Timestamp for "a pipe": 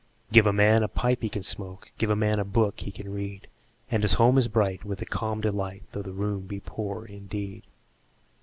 0.81-1.21